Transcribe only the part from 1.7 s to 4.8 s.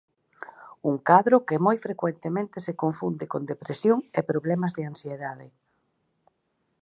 frecuentemente se confunde con depresión e problemas